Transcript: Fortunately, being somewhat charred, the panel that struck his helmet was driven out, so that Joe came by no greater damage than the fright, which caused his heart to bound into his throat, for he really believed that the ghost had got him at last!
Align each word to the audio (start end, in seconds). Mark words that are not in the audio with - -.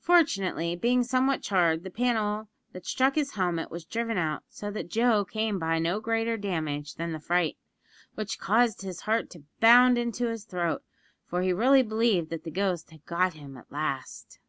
Fortunately, 0.00 0.74
being 0.74 1.04
somewhat 1.04 1.42
charred, 1.44 1.84
the 1.84 1.92
panel 1.92 2.48
that 2.72 2.84
struck 2.86 3.14
his 3.14 3.34
helmet 3.34 3.70
was 3.70 3.84
driven 3.84 4.18
out, 4.18 4.42
so 4.48 4.68
that 4.68 4.88
Joe 4.90 5.24
came 5.24 5.60
by 5.60 5.78
no 5.78 6.00
greater 6.00 6.36
damage 6.36 6.96
than 6.96 7.12
the 7.12 7.20
fright, 7.20 7.56
which 8.16 8.40
caused 8.40 8.82
his 8.82 9.02
heart 9.02 9.30
to 9.30 9.44
bound 9.60 9.96
into 9.96 10.26
his 10.26 10.44
throat, 10.44 10.82
for 11.24 11.42
he 11.42 11.52
really 11.52 11.82
believed 11.84 12.30
that 12.30 12.42
the 12.42 12.50
ghost 12.50 12.90
had 12.90 13.06
got 13.06 13.34
him 13.34 13.56
at 13.56 13.70
last! 13.70 14.40